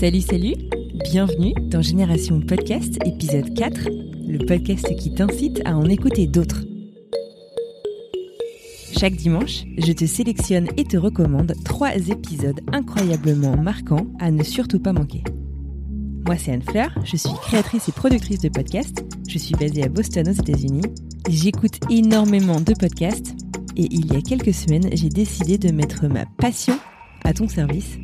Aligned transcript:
Salut, 0.00 0.20
salut, 0.22 0.54
bienvenue 1.04 1.52
dans 1.70 1.80
Génération 1.80 2.40
Podcast 2.40 2.98
épisode 3.06 3.54
4, 3.54 3.88
le 4.26 4.44
podcast 4.46 4.92
qui 4.96 5.14
t'incite 5.14 5.62
à 5.64 5.76
en 5.76 5.84
écouter 5.84 6.26
d'autres. 6.26 6.64
Chaque 8.98 9.14
dimanche, 9.14 9.62
je 9.78 9.92
te 9.92 10.06
sélectionne 10.06 10.66
et 10.76 10.82
te 10.82 10.96
recommande 10.96 11.54
trois 11.64 11.94
épisodes 11.94 12.58
incroyablement 12.72 13.56
marquants 13.56 14.08
à 14.18 14.32
ne 14.32 14.42
surtout 14.42 14.80
pas 14.80 14.92
manquer. 14.92 15.22
Moi, 16.26 16.36
c'est 16.36 16.50
Anne 16.50 16.62
Fleur, 16.62 16.90
je 17.04 17.16
suis 17.16 17.34
créatrice 17.42 17.88
et 17.88 17.92
productrice 17.92 18.40
de 18.40 18.48
podcasts, 18.48 19.04
je 19.28 19.38
suis 19.38 19.54
basée 19.54 19.84
à 19.84 19.88
Boston 19.88 20.28
aux 20.28 20.32
États-Unis, 20.32 20.82
j'écoute 21.28 21.78
énormément 21.88 22.60
de 22.60 22.74
podcasts. 22.74 23.36
Et 23.76 23.86
il 23.92 24.12
y 24.12 24.16
a 24.16 24.20
quelques 24.22 24.52
semaines, 24.52 24.88
j'ai 24.92 25.08
décidé 25.08 25.56
de 25.56 25.70
mettre 25.70 26.08
ma 26.08 26.26
passion 26.26 26.80
à 27.22 27.32
ton 27.32 27.48
service 27.48 27.98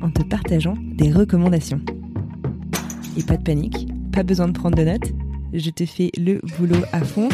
en 0.00 0.08
te 0.08 0.22
partageant 0.22 0.76
des 0.92 1.10
recommandations. 1.10 1.80
Et 3.16 3.24
pas 3.24 3.36
de 3.36 3.42
panique, 3.42 3.88
pas 4.12 4.22
besoin 4.22 4.46
de 4.46 4.52
prendre 4.52 4.76
de 4.76 4.84
notes, 4.84 5.12
je 5.52 5.70
te 5.70 5.84
fais 5.84 6.12
le 6.16 6.40
boulot 6.56 6.84
à 6.92 7.00
fond. 7.00 7.28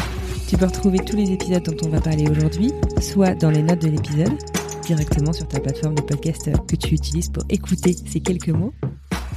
Tu 0.47 0.57
peux 0.57 0.65
retrouver 0.65 0.97
tous 0.99 1.17
les 1.17 1.31
épisodes 1.31 1.63
dont 1.63 1.87
on 1.87 1.89
va 1.89 2.01
parler 2.01 2.27
aujourd'hui, 2.27 2.71
soit 2.99 3.35
dans 3.35 3.51
les 3.51 3.61
notes 3.61 3.83
de 3.83 3.89
l'épisode, 3.89 4.33
directement 4.81 5.33
sur 5.33 5.47
ta 5.47 5.59
plateforme 5.59 5.93
de 5.93 6.01
podcast 6.01 6.49
que 6.67 6.75
tu 6.75 6.95
utilises 6.95 7.29
pour 7.29 7.43
écouter 7.49 7.93
ces 7.93 8.21
quelques 8.21 8.49
mots, 8.49 8.73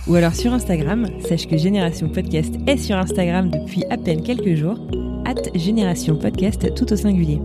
ou 0.07 0.15
alors 0.15 0.35
sur 0.35 0.53
Instagram, 0.53 1.09
sache 1.27 1.47
que 1.47 1.57
Génération 1.57 2.09
Podcast 2.09 2.55
est 2.67 2.77
sur 2.77 2.97
Instagram 2.97 3.51
depuis 3.51 3.85
à 3.91 3.97
peine 3.97 4.23
quelques 4.23 4.55
jours, 4.55 4.79
at 5.25 5.35
Génération 5.55 6.17
Podcast 6.17 6.75
tout 6.75 6.93
au 6.93 6.97
singulier. 6.97 7.41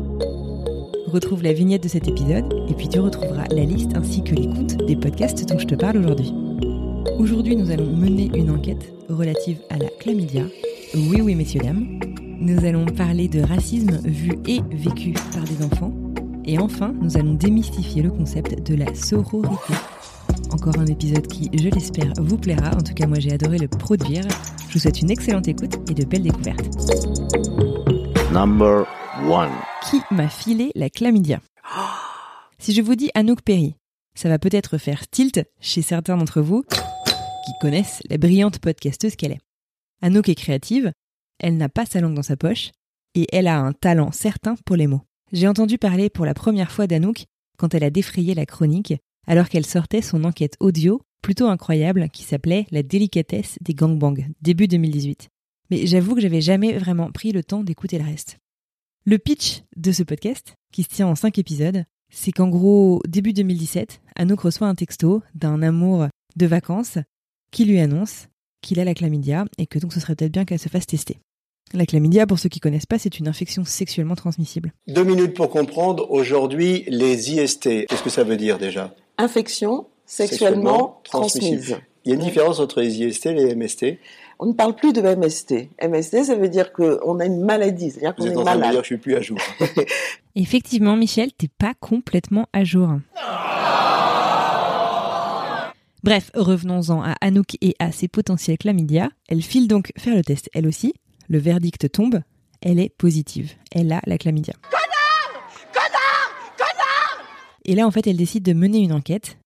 Retrouve 1.07 1.41
la 1.41 1.53
vignette 1.53 1.83
de 1.83 1.87
cet 1.87 2.07
épisode 2.07 2.53
et 2.69 2.73
puis 2.73 2.89
tu 2.89 2.99
retrouveras 2.99 3.47
la 3.49 3.63
liste 3.63 3.95
ainsi 3.95 4.23
que 4.23 4.35
l'écoute 4.35 4.77
des 4.85 4.95
podcasts 4.95 5.47
dont 5.47 5.57
je 5.57 5.65
te 5.65 5.75
parle 5.75 5.97
aujourd'hui. 5.97 6.33
Aujourd'hui, 7.17 7.55
nous 7.55 7.71
allons 7.71 7.95
mener 7.95 8.29
une 8.35 8.51
enquête 8.51 8.93
relative 9.09 9.59
à 9.69 9.77
la 9.77 9.87
chlamydia. 9.99 10.43
Oui, 10.93 11.21
oui, 11.21 11.35
messieurs, 11.35 11.61
dames. 11.61 11.99
Nous 12.39 12.63
allons 12.65 12.85
parler 12.85 13.27
de 13.27 13.41
racisme 13.41 13.99
vu 14.05 14.33
et 14.47 14.61
vécu 14.71 15.13
par 15.33 15.43
des 15.43 15.65
enfants. 15.65 15.93
Et 16.45 16.59
enfin, 16.59 16.93
nous 17.01 17.17
allons 17.17 17.33
démystifier 17.33 18.01
le 18.01 18.11
concept 18.11 18.69
de 18.69 18.75
la 18.75 18.93
sororité. 18.93 19.73
Encore 20.51 20.79
un 20.79 20.87
épisode 20.87 21.27
qui, 21.27 21.49
je 21.53 21.69
l'espère, 21.69 22.11
vous 22.17 22.37
plaira. 22.37 22.71
En 22.71 22.81
tout 22.81 22.93
cas, 22.93 23.05
moi, 23.07 23.19
j'ai 23.19 23.31
adoré 23.31 23.57
le 23.57 23.67
produire. 23.67 24.23
Je 24.67 24.73
vous 24.73 24.79
souhaite 24.79 25.01
une 25.01 25.11
excellente 25.11 25.47
écoute 25.47 25.75
et 25.89 25.93
de 25.93 26.03
belles 26.03 26.23
découvertes. 26.23 26.65
Number 28.33 28.85
one. 29.27 29.51
Qui 29.89 30.01
m'a 30.11 30.27
filé 30.27 30.71
la 30.75 30.89
chlamydia? 30.89 31.39
Si 32.57 32.73
je 32.73 32.81
vous 32.81 32.95
dis 32.95 33.11
Anouk 33.13 33.41
Perry, 33.41 33.75
ça 34.15 34.27
va 34.27 34.39
peut-être 34.39 34.77
faire 34.77 35.07
tilt 35.07 35.47
chez 35.61 35.81
certains 35.81 36.17
d'entre 36.17 36.41
vous 36.41 36.63
qui 36.63 37.51
connaissent 37.61 38.01
la 38.09 38.17
brillante 38.17 38.59
podcasteuse 38.59 39.15
qu'elle 39.15 39.33
est. 39.33 39.41
Anouk 40.01 40.29
est 40.29 40.35
créative, 40.35 40.91
elle 41.39 41.57
n'a 41.57 41.69
pas 41.69 41.85
sa 41.85 42.01
langue 42.01 42.15
dans 42.15 42.23
sa 42.23 42.37
poche, 42.37 42.71
et 43.15 43.27
elle 43.31 43.47
a 43.47 43.59
un 43.59 43.73
talent 43.73 44.11
certain 44.11 44.55
pour 44.65 44.75
les 44.75 44.87
mots. 44.87 45.01
J'ai 45.31 45.47
entendu 45.47 45.77
parler 45.77 46.09
pour 46.09 46.25
la 46.25 46.33
première 46.33 46.71
fois 46.71 46.87
d'Anouk 46.87 47.25
quand 47.57 47.73
elle 47.73 47.83
a 47.83 47.89
défrayé 47.89 48.33
la 48.33 48.45
chronique 48.45 48.95
alors 49.29 49.47
qu'elle 49.47 49.65
sortait 49.65 50.01
son 50.01 50.23
enquête 50.25 50.57
audio 50.59 51.01
plutôt 51.21 51.47
incroyable 51.47 52.09
qui 52.09 52.23
s'appelait 52.23 52.65
La 52.71 52.81
délicatesse 52.81 53.57
des 53.61 53.75
gangbangs, 53.75 54.25
début 54.41 54.67
2018. 54.67 55.29
Mais 55.69 55.85
j'avoue 55.85 56.15
que 56.15 56.21
j'avais 56.21 56.41
jamais 56.41 56.73
vraiment 56.73 57.11
pris 57.11 57.31
le 57.31 57.43
temps 57.43 57.63
d'écouter 57.63 57.99
le 57.99 58.05
reste. 58.05 58.39
Le 59.05 59.19
pitch 59.19 59.61
de 59.77 59.91
ce 59.91 60.01
podcast, 60.01 60.55
qui 60.73 60.81
se 60.81 60.89
tient 60.89 61.07
en 61.07 61.13
5 61.15 61.37
épisodes, 61.37 61.83
c'est 62.11 62.31
qu'en 62.31 62.49
gros, 62.49 63.01
début 63.07 63.33
2017, 63.33 64.01
Anouk 64.15 64.39
reçoit 64.41 64.67
un 64.67 64.73
texto 64.73 65.21
d'un 65.35 65.61
amour 65.61 66.07
de 66.35 66.45
vacances 66.47 66.97
qui 67.51 67.65
lui 67.65 67.79
annonce 67.79 68.27
qu'il 68.61 68.79
a 68.79 68.83
la 68.83 68.95
chlamydia 68.95 69.45
et 69.59 69.67
que 69.67 69.77
donc 69.77 69.93
ce 69.93 69.99
serait 69.99 70.15
peut-être 70.15 70.33
bien 70.33 70.45
qu'elle 70.45 70.59
se 70.59 70.69
fasse 70.69 70.87
tester. 70.87 71.19
La 71.73 71.85
chlamydia, 71.85 72.25
pour 72.25 72.39
ceux 72.39 72.49
qui 72.49 72.59
connaissent 72.59 72.87
pas, 72.87 72.97
c'est 72.97 73.19
une 73.19 73.27
infection 73.27 73.63
sexuellement 73.63 74.15
transmissible. 74.15 74.73
Deux 74.87 75.03
minutes 75.03 75.35
pour 75.35 75.51
comprendre. 75.51 76.09
Aujourd'hui, 76.09 76.83
les 76.87 77.31
IST, 77.31 77.85
qu'est-ce 77.85 78.01
que 78.01 78.09
ça 78.09 78.23
veut 78.23 78.37
dire 78.37 78.57
déjà? 78.57 78.95
Infection 79.19 79.85
sexuellement, 80.05 81.01
transmise. 81.03 81.77
Il 82.05 82.09
y 82.09 82.11
a 82.13 82.15
une 82.15 82.23
différence 82.23 82.59
entre 82.59 82.81
les 82.81 83.01
IST 83.03 83.27
et 83.27 83.33
les 83.33 83.53
MST. 83.55 83.99
On 84.39 84.45
ne 84.47 84.53
parle 84.53 84.73
plus 84.75 84.93
de 84.93 85.01
MST. 85.01 85.69
MST, 85.85 86.23
ça 86.23 86.35
veut 86.35 86.47
dire 86.47 86.71
qu'on 86.71 87.19
a 87.19 87.25
une 87.25 87.41
maladie, 87.43 87.91
c'est-à-dire 87.91 88.15
qu'on 88.15 88.23
Vous 88.23 88.29
êtes 88.29 88.35
est 88.35 88.39
en 88.39 88.45
malade. 88.45 88.71
dire 88.71 88.79
que 88.79 88.85
je 88.85 88.93
suis 88.93 88.97
plus 88.97 89.15
à 89.15 89.21
jour. 89.21 89.37
Effectivement, 90.35 90.95
Michel, 90.95 91.33
t'es 91.33 91.49
pas 91.49 91.73
complètement 91.79 92.47
à 92.53 92.63
jour. 92.63 92.89
Bref, 96.01 96.31
revenons-en 96.33 97.03
à 97.03 97.15
Anouk 97.19 97.57
et 97.59 97.75
à 97.79 97.91
ses 97.91 98.07
potentiels 98.07 98.57
chlamydia. 98.57 99.09
Elle 99.27 99.41
file 99.41 99.67
donc 99.67 99.91
faire 99.97 100.15
le 100.15 100.23
test 100.23 100.49
elle 100.53 100.65
aussi. 100.65 100.93
Le 101.27 101.37
verdict 101.39 101.91
tombe. 101.91 102.21
Elle 102.61 102.79
est 102.79 102.89
positive. 102.97 103.51
Elle 103.73 103.91
a 103.91 103.99
la 104.07 104.17
chlamydia. 104.17 104.53
Et 107.69 107.75
là, 107.75 107.85
en 107.85 107.91
fait, 107.91 108.07
elle 108.07 108.17
décide 108.17 108.41
de 108.41 108.53
mener 108.53 108.79
une 108.79 108.91
enquête. 108.91 109.37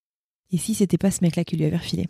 Et 0.49 0.57
si 0.57 0.73
c'était 0.73 0.97
pas 0.97 1.11
ce 1.11 1.19
mec-là 1.23 1.43
qui 1.43 1.57
lui 1.57 1.65
avait 1.65 1.75
refilé? 1.75 2.07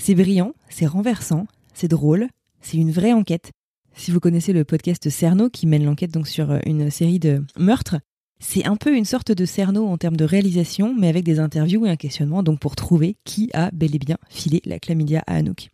C'est 0.00 0.14
brillant, 0.14 0.54
c'est 0.68 0.86
renversant, 0.86 1.48
c'est 1.74 1.88
drôle, 1.88 2.28
c'est 2.60 2.76
une 2.76 2.92
vraie 2.92 3.12
enquête. 3.12 3.50
Si 3.96 4.12
vous 4.12 4.20
connaissez 4.20 4.52
le 4.52 4.64
podcast 4.64 5.10
Cerno 5.10 5.50
qui 5.50 5.66
mène 5.66 5.84
l'enquête 5.84 6.16
sur 6.26 6.52
euh, 6.52 6.60
une 6.64 6.90
série 6.90 7.18
de 7.18 7.44
meurtres, 7.58 7.96
c'est 8.38 8.66
un 8.66 8.76
peu 8.76 8.96
une 8.96 9.04
sorte 9.04 9.32
de 9.32 9.44
Cerno 9.44 9.88
en 9.88 9.98
termes 9.98 10.16
de 10.16 10.24
réalisation, 10.24 10.94
mais 10.96 11.08
avec 11.08 11.24
des 11.24 11.40
interviews 11.40 11.86
et 11.86 11.90
un 11.90 11.96
questionnement, 11.96 12.44
donc 12.44 12.60
pour 12.60 12.76
trouver 12.76 13.16
qui 13.24 13.50
a 13.52 13.72
bel 13.72 13.96
et 13.96 13.98
bien 13.98 14.18
filé 14.30 14.62
la 14.64 14.78
chlamydia 14.78 15.24
à 15.26 15.38
Anouk. 15.38 15.70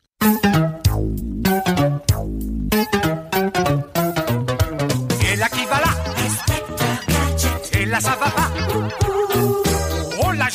Et 7.78 7.84
là 7.84 8.00
ça 8.00 8.16
va 8.16 8.30
pas 8.30 8.47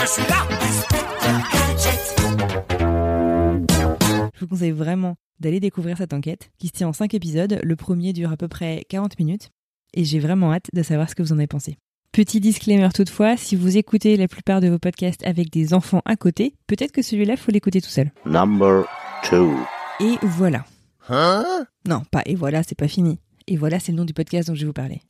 je 0.03 0.07
suis 0.09 0.23
là 0.23 0.47
Je 4.33 4.39
vous 4.39 4.47
conseille 4.47 4.71
vraiment 4.71 5.15
d'aller 5.39 5.59
découvrir 5.61 5.97
cette 5.97 6.13
enquête 6.13 6.49
qui 6.59 6.67
se 6.67 6.73
tient 6.73 6.89
en 6.89 6.93
5 6.93 7.13
épisodes. 7.13 7.59
Le 7.63 7.75
premier 7.75 8.11
dure 8.11 8.31
à 8.31 8.37
peu 8.37 8.47
près 8.49 8.83
40 8.89 9.17
minutes 9.19 9.49
et 9.93 10.03
j'ai 10.03 10.19
vraiment 10.19 10.51
hâte 10.51 10.67
de 10.73 10.83
savoir 10.83 11.09
ce 11.09 11.15
que 11.15 11.23
vous 11.23 11.31
en 11.31 11.37
avez 11.37 11.47
pensé. 11.47 11.77
Petit 12.11 12.41
disclaimer 12.41 12.89
toutefois, 12.93 13.37
si 13.37 13.55
vous 13.55 13.77
écoutez 13.77 14.17
la 14.17 14.27
plupart 14.27 14.59
de 14.59 14.67
vos 14.67 14.77
podcasts 14.77 15.25
avec 15.25 15.49
des 15.49 15.73
enfants 15.73 16.01
à 16.05 16.15
côté, 16.15 16.53
peut-être 16.67 16.91
que 16.91 17.01
celui-là 17.01 17.37
faut 17.37 17.51
l'écouter 17.51 17.81
tout 17.81 17.89
seul. 17.89 18.11
Number 18.25 18.85
two. 19.23 19.55
Et 20.01 20.17
voilà. 20.21 20.65
Hein? 21.09 21.65
Non, 21.87 22.01
pas 22.11 22.23
et 22.25 22.35
voilà, 22.35 22.61
c'est 22.63 22.77
pas 22.77 22.87
fini. 22.87 23.19
Et 23.47 23.55
voilà, 23.57 23.79
c'est 23.79 23.91
le 23.91 23.97
nom 23.97 24.05
du 24.05 24.13
podcast 24.13 24.49
dont 24.49 24.55
je 24.55 24.61
vais 24.61 24.67
vous 24.67 24.73
parler. 24.73 25.01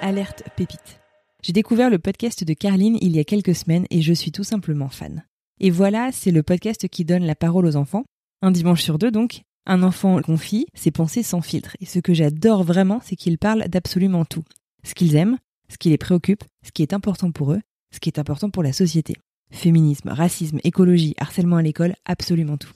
Alerte 0.00 0.44
pépite. 0.56 1.00
J'ai 1.44 1.52
découvert 1.52 1.88
le 1.88 2.00
podcast 2.00 2.42
de 2.42 2.52
Carline 2.52 2.98
il 3.00 3.14
y 3.14 3.20
a 3.20 3.24
quelques 3.24 3.54
semaines 3.54 3.86
et 3.90 4.02
je 4.02 4.12
suis 4.12 4.32
tout 4.32 4.42
simplement 4.42 4.88
fan. 4.88 5.24
Et 5.60 5.70
voilà, 5.70 6.10
c'est 6.10 6.32
le 6.32 6.42
podcast 6.42 6.88
qui 6.88 7.04
donne 7.04 7.24
la 7.24 7.36
parole 7.36 7.64
aux 7.64 7.76
enfants. 7.76 8.04
Un 8.42 8.50
dimanche 8.50 8.82
sur 8.82 8.98
deux 8.98 9.12
donc, 9.12 9.42
un 9.64 9.84
enfant 9.84 10.20
confie 10.20 10.66
ses 10.74 10.90
pensées 10.90 11.22
sans 11.22 11.40
filtre. 11.40 11.76
Et 11.80 11.86
ce 11.86 12.00
que 12.00 12.12
j'adore 12.12 12.64
vraiment, 12.64 13.00
c'est 13.04 13.14
qu'il 13.14 13.38
parle 13.38 13.68
d'absolument 13.68 14.24
tout. 14.24 14.42
Ce 14.82 14.94
qu'ils 14.94 15.14
aiment, 15.14 15.38
ce 15.68 15.78
qui 15.78 15.90
les 15.90 15.98
préoccupe, 15.98 16.42
ce 16.64 16.72
qui 16.72 16.82
est 16.82 16.92
important 16.92 17.30
pour 17.30 17.52
eux, 17.52 17.60
ce 17.94 18.00
qui 18.00 18.08
est 18.08 18.18
important 18.18 18.50
pour 18.50 18.64
la 18.64 18.72
société. 18.72 19.14
Féminisme, 19.52 20.08
racisme, 20.08 20.58
écologie, 20.64 21.14
harcèlement 21.18 21.56
à 21.56 21.62
l'école, 21.62 21.94
absolument 22.04 22.56
tout. 22.56 22.72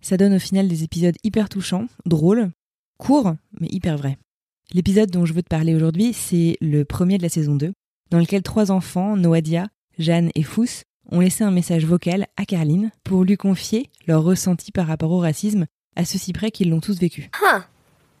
Ça 0.00 0.16
donne 0.16 0.34
au 0.34 0.40
final 0.40 0.66
des 0.66 0.82
épisodes 0.82 1.16
hyper 1.22 1.48
touchants, 1.48 1.86
drôles, 2.04 2.50
courts, 2.98 3.34
mais 3.60 3.68
hyper 3.70 3.96
vrais. 3.96 4.18
L'épisode 4.74 5.10
dont 5.10 5.24
je 5.24 5.34
veux 5.34 5.42
te 5.42 5.48
parler 5.48 5.74
aujourd'hui, 5.74 6.12
c'est 6.12 6.56
le 6.60 6.84
premier 6.84 7.18
de 7.18 7.22
la 7.22 7.28
saison 7.28 7.54
2, 7.54 7.72
dans 8.12 8.18
lequel 8.18 8.42
trois 8.42 8.70
enfants, 8.70 9.16
Noadia, 9.16 9.68
Jeanne 9.98 10.30
et 10.34 10.42
Fous, 10.42 10.82
ont 11.10 11.20
laissé 11.20 11.44
un 11.44 11.50
message 11.50 11.86
vocal 11.86 12.26
à 12.36 12.44
Carline 12.44 12.90
pour 13.04 13.24
lui 13.24 13.38
confier 13.38 13.90
leur 14.06 14.22
ressenti 14.22 14.70
par 14.70 14.86
rapport 14.86 15.10
au 15.10 15.18
racisme, 15.18 15.64
à 15.96 16.04
ceci 16.04 16.34
près 16.34 16.50
qu'ils 16.50 16.68
l'ont 16.68 16.80
tous 16.80 17.00
vécu. 17.00 17.30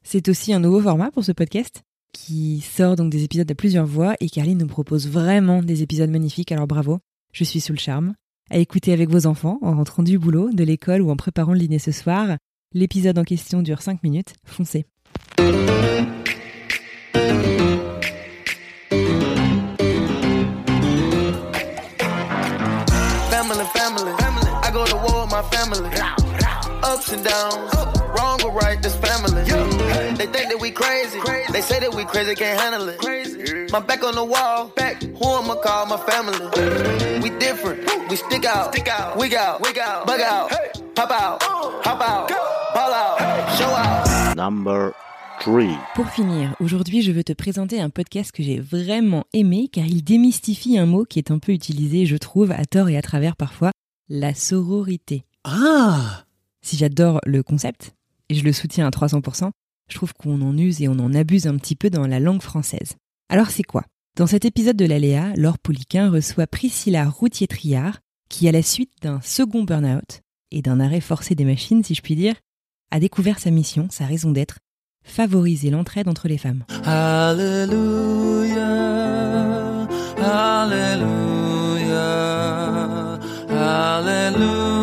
C'est 0.02 0.30
aussi 0.30 0.54
un 0.54 0.60
nouveau 0.60 0.80
format 0.80 1.10
pour 1.10 1.24
ce 1.24 1.32
podcast 1.32 1.82
qui 2.12 2.62
sort 2.62 2.96
donc 2.96 3.10
des 3.10 3.22
épisodes 3.22 3.50
à 3.50 3.54
plusieurs 3.54 3.86
voix 3.86 4.14
et 4.20 4.30
Carline 4.30 4.58
nous 4.58 4.66
propose 4.66 5.08
vraiment 5.08 5.62
des 5.62 5.82
épisodes 5.82 6.10
magnifiques, 6.10 6.52
alors 6.52 6.66
bravo, 6.66 6.98
je 7.32 7.44
suis 7.44 7.60
sous 7.60 7.72
le 7.72 7.78
charme. 7.78 8.14
À 8.50 8.56
écouter 8.56 8.94
avec 8.94 9.10
vos 9.10 9.26
enfants 9.26 9.58
en 9.60 9.76
rentrant 9.76 10.02
du 10.02 10.18
boulot, 10.18 10.50
de 10.52 10.64
l'école 10.64 11.02
ou 11.02 11.10
en 11.10 11.16
préparant 11.16 11.52
le 11.52 11.58
dîner 11.58 11.78
ce 11.78 11.92
soir. 11.92 12.36
L'épisode 12.74 13.18
en 13.18 13.24
question 13.24 13.60
dure 13.60 13.82
5 13.82 14.02
minutes, 14.02 14.34
foncez. 14.44 14.86
Crazy, 32.12 32.34
can't 32.34 32.60
handle 32.60 32.88
it. 32.88 33.72
My 33.72 33.80
back 33.80 34.04
on 34.04 34.14
the 34.14 34.24
wall. 34.24 34.68
Back. 34.76 35.02
Who 35.02 35.24
I'ma 35.24 35.54
call? 35.56 35.86
My 35.86 35.96
family? 35.96 36.38
We 37.22 37.30
different. 37.38 37.80
We 38.10 38.16
stick 38.16 38.44
out. 38.44 38.74
Stick 38.74 38.88
out. 38.88 39.16
Wig 39.16 39.34
out. 39.34 39.60
Wig 39.62 39.78
out. 39.78 40.06
Bug 40.06 40.20
out. 40.20 40.50
Pop 40.94 41.10
out. 41.10 41.42
Hop 41.42 42.00
out. 42.00 42.28
Ball 42.74 42.92
out. 42.92 43.18
Show 43.56 43.64
out. 43.64 44.36
Number 44.36 44.92
three. 45.40 45.74
Pour 45.94 46.06
finir, 46.08 46.54
aujourd'hui 46.60 47.02
je 47.02 47.12
veux 47.12 47.24
te 47.24 47.32
présenter 47.32 47.80
un 47.80 47.90
podcast 47.90 48.30
que 48.30 48.42
j'ai 48.42 48.60
vraiment 48.60 49.24
aimé 49.32 49.68
car 49.72 49.86
il 49.86 50.04
démystifie 50.04 50.78
un 50.78 50.86
mot 50.86 51.04
qui 51.04 51.18
est 51.18 51.30
un 51.30 51.38
peu 51.38 51.52
utilisé, 51.52 52.06
je 52.06 52.16
trouve, 52.16 52.52
à 52.52 52.64
tort 52.66 52.88
et 52.90 52.96
à 52.96 53.02
travers 53.02 53.36
parfois, 53.36 53.72
la 54.08 54.34
sororité. 54.34 55.24
Ah 55.44 56.24
Si 56.60 56.76
j'adore 56.76 57.20
le 57.24 57.42
concept, 57.42 57.94
et 58.28 58.34
je 58.34 58.44
le 58.44 58.52
soutiens 58.52 58.86
à 58.86 58.90
300%, 58.90 59.50
je 59.88 59.96
trouve 59.96 60.14
qu'on 60.14 60.40
en 60.42 60.56
use 60.56 60.80
et 60.82 60.88
on 60.88 60.98
en 60.98 61.14
abuse 61.14 61.46
un 61.46 61.56
petit 61.56 61.76
peu 61.76 61.90
dans 61.90 62.06
la 62.06 62.20
langue 62.20 62.42
française. 62.42 62.96
Alors 63.28 63.50
c'est 63.50 63.62
quoi? 63.62 63.84
Dans 64.16 64.26
cet 64.26 64.44
épisode 64.44 64.76
de 64.76 64.84
l'Aléa, 64.84 65.32
Laure 65.36 65.58
Pouliquin 65.58 66.10
reçoit 66.10 66.46
Priscilla 66.46 67.08
Routier-Triard, 67.08 68.00
qui 68.28 68.46
à 68.48 68.52
la 68.52 68.62
suite 68.62 68.92
d'un 69.00 69.20
second 69.22 69.64
burn-out 69.64 70.20
et 70.50 70.60
d'un 70.62 70.80
arrêt 70.80 71.00
forcé 71.00 71.34
des 71.34 71.44
machines, 71.44 71.82
si 71.82 71.94
je 71.94 72.02
puis 72.02 72.14
dire, 72.14 72.34
a 72.90 73.00
découvert 73.00 73.38
sa 73.38 73.50
mission, 73.50 73.88
sa 73.90 74.04
raison 74.04 74.30
d'être, 74.30 74.58
favoriser 75.02 75.70
l'entraide 75.70 76.08
entre 76.08 76.28
les 76.28 76.36
femmes. 76.38 76.64
Hallelujah. 76.84 77.48
Hallelujah. 80.18 81.42
Hallelujah. 83.48 84.81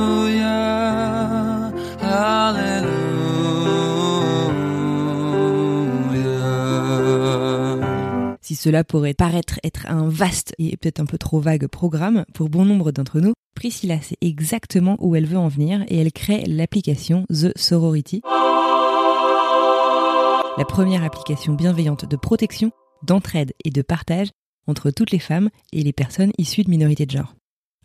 Cela 8.60 8.84
pourrait 8.84 9.14
paraître 9.14 9.58
être 9.64 9.86
un 9.88 10.10
vaste 10.10 10.54
et 10.58 10.76
peut-être 10.76 11.00
un 11.00 11.06
peu 11.06 11.18
trop 11.18 11.40
vague 11.40 11.68
programme 11.68 12.26
pour 12.34 12.50
bon 12.50 12.66
nombre 12.66 12.92
d'entre 12.92 13.22
nous, 13.22 13.32
Priscilla 13.56 14.02
sait 14.02 14.18
exactement 14.20 14.98
où 15.00 15.16
elle 15.16 15.26
veut 15.26 15.38
en 15.38 15.48
venir 15.48 15.86
et 15.88 15.98
elle 15.98 16.12
crée 16.12 16.44
l'application 16.46 17.26
The 17.30 17.58
Sorority, 17.58 18.22
la 20.58 20.66
première 20.68 21.06
application 21.06 21.54
bienveillante 21.54 22.04
de 22.04 22.18
protection, 22.18 22.72
d'entraide 23.02 23.54
et 23.64 23.70
de 23.70 23.82
partage 23.82 24.28
entre 24.68 24.92
toutes 24.92 25.12
les 25.12 25.20
femmes 25.20 25.50
et 25.72 25.82
les 25.82 25.94
personnes 25.94 26.34
issues 26.38 26.64
de 26.64 26.70
minorités 26.70 27.06
de 27.06 27.12
genre. 27.12 27.36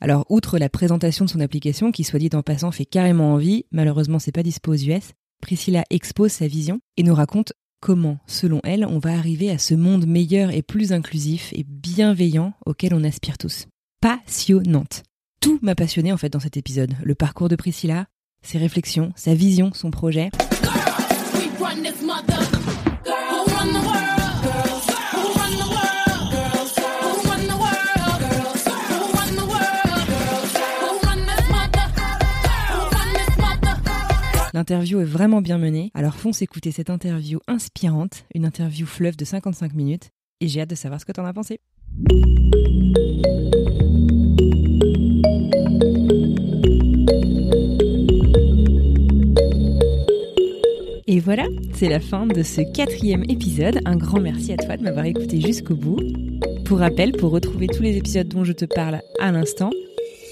Alors, 0.00 0.26
outre 0.28 0.58
la 0.58 0.68
présentation 0.68 1.24
de 1.24 1.30
son 1.30 1.38
application, 1.38 1.92
qui 1.92 2.02
soit 2.02 2.18
dit 2.18 2.30
en 2.34 2.42
passant 2.42 2.72
fait 2.72 2.84
carrément 2.84 3.32
envie, 3.32 3.64
malheureusement 3.70 4.18
c'est 4.18 4.32
pas 4.32 4.42
dispo 4.42 4.72
aux 4.72 4.74
US, 4.74 5.12
Priscilla 5.40 5.84
expose 5.90 6.32
sa 6.32 6.48
vision 6.48 6.80
et 6.96 7.04
nous 7.04 7.14
raconte 7.14 7.52
comment, 7.84 8.16
selon 8.26 8.62
elle, 8.64 8.86
on 8.86 8.98
va 8.98 9.12
arriver 9.12 9.50
à 9.50 9.58
ce 9.58 9.74
monde 9.74 10.06
meilleur 10.06 10.50
et 10.50 10.62
plus 10.62 10.94
inclusif 10.94 11.52
et 11.52 11.66
bienveillant 11.68 12.54
auquel 12.64 12.94
on 12.94 13.04
aspire 13.04 13.36
tous. 13.36 13.66
Passionnante. 14.00 15.02
Tout 15.42 15.58
m'a 15.60 15.74
passionné 15.74 16.10
en 16.10 16.16
fait 16.16 16.30
dans 16.30 16.40
cet 16.40 16.56
épisode. 16.56 16.94
Le 17.02 17.14
parcours 17.14 17.50
de 17.50 17.56
Priscilla, 17.56 18.06
ses 18.40 18.56
réflexions, 18.56 19.12
sa 19.16 19.34
vision, 19.34 19.70
son 19.74 19.90
projet. 19.90 20.30
We 23.66 24.13
L'interview 34.66 35.00
est 35.00 35.04
vraiment 35.04 35.42
bien 35.42 35.58
menée, 35.58 35.90
alors 35.92 36.14
fonce 36.14 36.40
écouter 36.40 36.72
cette 36.72 36.88
interview 36.88 37.38
inspirante, 37.46 38.24
une 38.34 38.46
interview 38.46 38.86
fleuve 38.86 39.14
de 39.14 39.26
55 39.26 39.74
minutes, 39.74 40.08
et 40.40 40.48
j'ai 40.48 40.62
hâte 40.62 40.70
de 40.70 40.74
savoir 40.74 40.98
ce 40.98 41.04
que 41.04 41.12
t'en 41.12 41.26
as 41.26 41.34
pensé. 41.34 41.60
Et 51.06 51.20
voilà, 51.20 51.44
c'est 51.74 51.90
la 51.90 52.00
fin 52.00 52.26
de 52.26 52.42
ce 52.42 52.62
quatrième 52.72 53.24
épisode. 53.28 53.80
Un 53.84 53.96
grand 53.96 54.22
merci 54.22 54.54
à 54.54 54.56
toi 54.56 54.78
de 54.78 54.82
m'avoir 54.82 55.04
écouté 55.04 55.42
jusqu'au 55.42 55.76
bout. 55.76 56.00
Pour 56.64 56.78
rappel, 56.78 57.12
pour 57.12 57.32
retrouver 57.32 57.66
tous 57.66 57.82
les 57.82 57.98
épisodes 57.98 58.28
dont 58.28 58.44
je 58.44 58.52
te 58.52 58.64
parle 58.64 59.02
à 59.20 59.30
l'instant, 59.30 59.68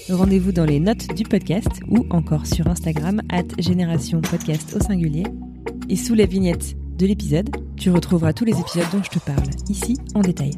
rendez-vous 0.09 0.51
dans 0.51 0.65
les 0.65 0.79
notes 0.79 1.13
du 1.15 1.23
podcast 1.23 1.69
ou 1.87 2.05
encore 2.09 2.45
sur 2.45 2.67
Instagram, 2.67 3.21
at 3.29 3.43
Génération 3.57 4.21
Podcast 4.21 4.75
au 4.75 4.83
singulier. 4.83 5.23
Et 5.89 5.95
sous 5.95 6.15
la 6.15 6.25
vignette 6.25 6.75
de 6.97 7.05
l'épisode, 7.05 7.49
tu 7.77 7.89
retrouveras 7.89 8.33
tous 8.33 8.45
les 8.45 8.59
épisodes 8.59 8.85
dont 8.91 9.03
je 9.03 9.09
te 9.09 9.19
parle, 9.19 9.49
ici 9.69 9.97
en 10.15 10.21
détail. 10.21 10.51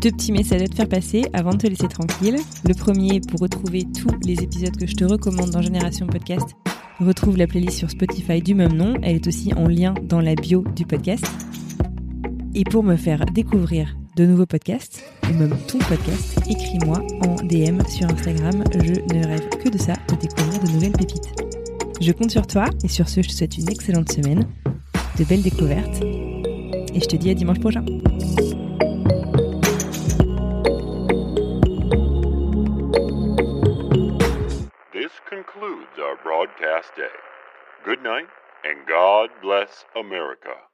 Deux 0.00 0.10
petits 0.10 0.32
messages 0.32 0.62
à 0.62 0.68
te 0.68 0.74
faire 0.74 0.88
passer 0.88 1.24
avant 1.32 1.52
de 1.52 1.58
te 1.58 1.66
laisser 1.66 1.88
tranquille. 1.88 2.36
Le 2.68 2.74
premier, 2.74 3.20
pour 3.20 3.40
retrouver 3.40 3.84
tous 3.98 4.10
les 4.24 4.42
épisodes 4.42 4.76
que 4.76 4.86
je 4.86 4.94
te 4.94 5.04
recommande 5.04 5.50
dans 5.50 5.62
Génération 5.62 6.06
Podcast, 6.06 6.56
retrouve 7.00 7.36
la 7.36 7.46
playlist 7.46 7.78
sur 7.78 7.90
Spotify 7.90 8.42
du 8.42 8.54
même 8.54 8.74
nom. 8.74 8.94
Elle 9.02 9.16
est 9.16 9.26
aussi 9.26 9.52
en 9.54 9.68
lien 9.68 9.94
dans 10.02 10.20
la 10.20 10.34
bio 10.34 10.64
du 10.74 10.84
podcast. 10.84 11.24
Et 12.54 12.64
pour 12.64 12.82
me 12.82 12.96
faire 12.96 13.24
découvrir 13.26 13.96
de 14.16 14.26
nouveaux 14.26 14.46
podcasts, 14.46 15.04
ou 15.24 15.34
même 15.34 15.56
ton 15.66 15.78
podcast, 15.78 16.38
écris-moi 16.48 16.98
en 17.26 17.34
DM 17.44 17.80
sur 17.88 18.08
Instagram. 18.10 18.64
Je 18.72 19.00
ne 19.14 19.26
rêve 19.26 19.48
que 19.48 19.68
de 19.68 19.78
ça, 19.78 19.94
de 20.08 20.14
découvrir 20.16 20.62
de 20.62 20.70
nouvelles 20.70 20.92
pépites. 20.92 21.32
Je 22.00 22.12
compte 22.12 22.30
sur 22.30 22.46
toi 22.46 22.66
et 22.84 22.88
sur 22.88 23.08
ce, 23.08 23.22
je 23.22 23.28
te 23.28 23.32
souhaite 23.32 23.58
une 23.58 23.68
excellente 23.70 24.12
semaine, 24.12 24.46
de 25.18 25.24
belles 25.24 25.42
découvertes, 25.42 26.02
et 26.02 27.00
je 27.00 27.06
te 27.06 27.16
dis 27.16 27.30
à 27.30 27.34
dimanche 27.34 27.60
prochain. 27.60 27.84
This 34.92 35.12
concludes 35.28 35.98
our 35.98 36.16
broadcast 36.22 36.94
day. 36.96 37.10
Good 37.84 38.02
night, 38.02 38.28
and 38.64 38.86
God 38.86 39.30
bless 39.42 39.84
America. 39.96 40.73